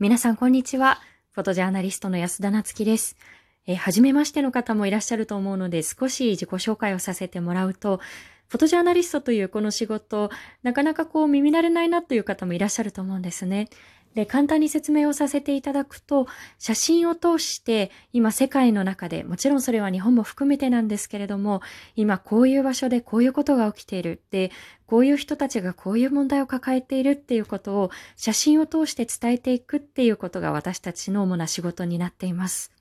[0.00, 0.98] 皆さん、こんにちは。
[1.30, 3.16] フォトジャーナリストの安田なつきです。
[3.64, 8.00] えー、初めましての方もいらっしゃると思うので、少し自己紹介をさせてもらうと、
[8.48, 10.30] フォトジャーナリストというこの仕事、
[10.64, 13.68] なかなかこう耳慣れないなという方もいらっしゃると思うんですね。
[14.14, 16.26] で、簡単に説明をさせていただくと、
[16.58, 21.62] 写真を通して今世界の中で、もちろんそれは日本も含めてなんですけれども、
[21.96, 24.22] 今こういう場所でこういうことが起きている。
[24.30, 24.52] で、
[24.86, 32.72] こういう人たちがこういう問題を抱えているっていうことを写真を通して伝えていくっていうことが私たちの主な仕事になっています。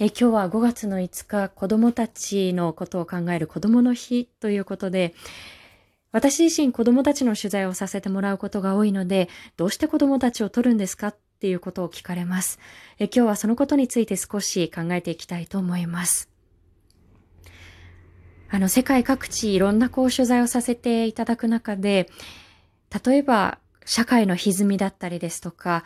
[0.00, 5.12] え今日は5月の5日、子供たちのことを考える子供の日ということで、
[6.10, 12.58] 私自身子供たちの取材をさせてもらうことが多いので、どうして子供たちを撮るんですかっていうことを聞かれます。
[12.98, 16.30] え今日はそのことについて少し考えていきたいと思います。
[18.50, 22.08] あの、世界各地いろんなこう取材をさせていただく中で、
[23.04, 25.84] 例えば社会の歪みだったりですとか、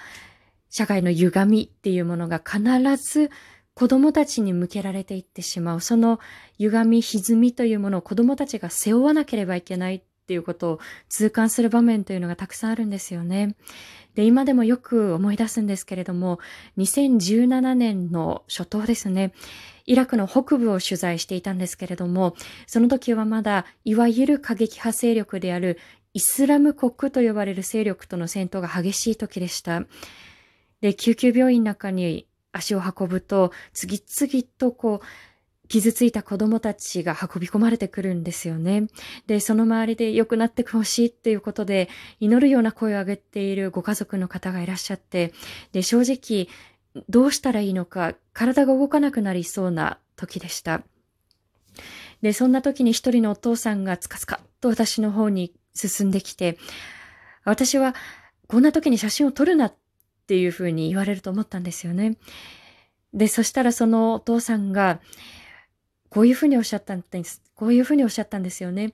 [0.71, 2.63] 社会の歪みっていうものが必
[2.97, 3.31] ず
[3.75, 5.81] 子供たちに向けられていってしまう。
[5.81, 6.21] その
[6.59, 13.57] 歪み、歪みというものを子供たちが背負わなければいけないっていうことを痛感する場面というのがたくさんあるんですよね。
[14.15, 16.39] で、今でもよく思い出すんですけれども、
[16.79, 19.33] 2017年の初頭ですね、
[19.85, 25.79] イラクの北部を取材していたんですけれども、その時はまだ、いわゆる過激派勢力である
[26.15, 29.83] イスラム国と呼ばれる勢力との戦闘が激しい時でした。
[30.83, 35.07] で、救急病院の中に足を運ぶと、次々とこう、
[35.73, 38.89] 傷ついた子供たちが運び込まれてくるんですよね。
[39.27, 41.89] で、その周りで良くなってほしいっていうことで、
[42.21, 45.33] 祈るような声を上げているご家族の方がいらっしゃって、
[45.73, 46.49] で、正直、
[47.09, 50.83] どうしたらいいのか、体が動かなくなりそうな時でした。
[52.21, 56.59] で、そんな時に一人のお父さんがつかつかっと私の方に進んできて、
[57.45, 57.95] 私は
[58.47, 59.75] こんな時に写真を撮るなっ
[60.27, 62.19] ていうふうに言われると思ったんですよね。
[63.15, 65.01] で、そしたらそのお父さんが、
[66.13, 67.41] こういうふうにおっしゃったんです。
[67.55, 68.93] こういうふうにおっしゃったんですよね。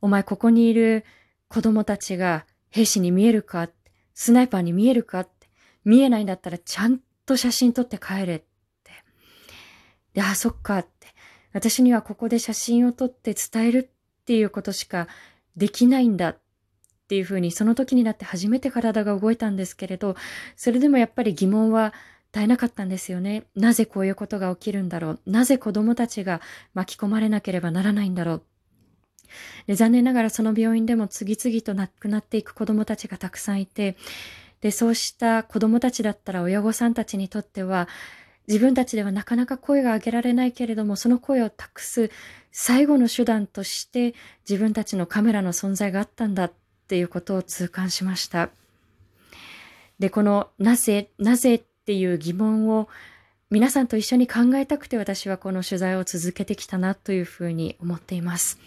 [0.00, 1.04] お前ここにいる
[1.48, 3.68] 子供たちが兵士に見えるか？
[4.14, 5.20] スナイパーに見えるか？
[5.20, 5.50] って
[5.84, 8.46] 見えないんだったらちゃんと写真撮って帰れって。
[10.14, 11.08] で、あ、そっかって。
[11.52, 15.06] 私にはここで写真を撮って伝えるっていうことしか
[15.56, 16.38] できないんだっ
[17.08, 20.16] ていうふうにその時になって初めて体が動いたんですけれど、
[20.56, 21.92] それでもやっぱり疑問は
[22.32, 23.44] 絶えなかったんですよね。
[23.54, 25.20] なぜこういうことが起きるんだろう。
[25.26, 26.40] なぜ子供たちが
[26.74, 28.42] 巻き込まれなければならないんだろう。
[29.66, 33.96] で残念ながらその病院でも次々と亡くなっていく子供たちがたくさんいて、
[34.60, 37.88] で、そうした子供たちだったら親御さんたちにとっては、
[38.48, 42.10] 自分たちではなかなか声が上げられないけれども、その声を託す
[42.50, 44.14] 最後の手段として
[44.48, 46.52] 自分たちのカメラの存在があったんだっ
[46.88, 48.48] ていうことを痛感しました。
[49.98, 52.86] で、このなぜ、なぜっていう疑問を
[53.48, 58.58] 皆さんと一緒に考えたくて私はこの取材を続けてきたなというふうに思っています。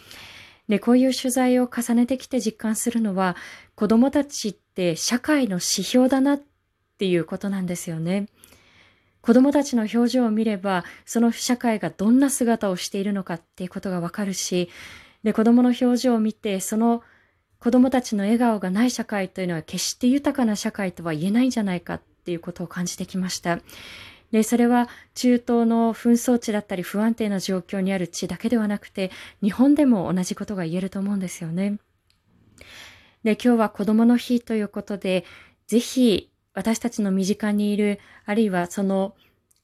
[0.68, 3.36] で、こういう取材を重ねてきて実感するのは
[3.76, 6.40] 子供たちって社会の指標だなっ
[6.98, 8.26] ていうことなんですよね。
[9.20, 14.68] 子供たちの表情を見れば、その社会がどんな姿をしているのかっていうことがわかるし、
[15.22, 17.04] で、子供の表情を見て、その
[17.60, 23.60] 子供たちの笑顔がない社会というのは決して豊かな社会とは言えないんじゃないかっていうことを感じてきました。
[24.32, 29.10] で、それは中東の紛争地だったり不安定な状況にある地だけではなくて、
[29.42, 31.78] 日本でも同じことが言えると思うんですよね。
[33.24, 35.24] で、今日は子供の日ということで、
[35.66, 39.14] ぜひ私たちの身近にいる、あるいはその、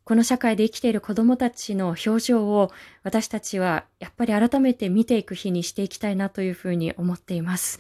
[0.05, 2.71] この社会で生きている子供たちの表情を
[3.03, 7.79] 私たちはやっぱり改めて見ていく日にしていきたいなというふうに思っています。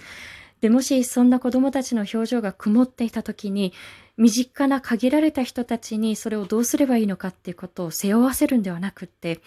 [0.61, 3.73] で、もしそんな子供たちの表情が曇っていた時に、
[4.17, 9.41] 身近な限られた人たちにそれをどうすればいいのかっていうことを背負わせるんではなくって、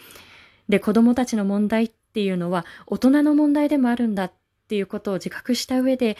[0.70, 4.32] で、子供たちの問題っていうのは大人の問題でもあるんだっ
[4.70, 6.18] ていうことを自覚した上で、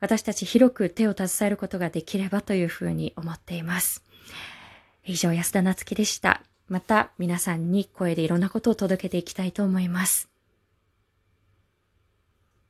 [0.00, 4.02] 私たち広く手を携えることができればというふうに思っています。
[5.04, 6.42] 以上、安田なつきでした。
[6.68, 10.31] また皆さんに声でいろんなことを届けていきたいと思います。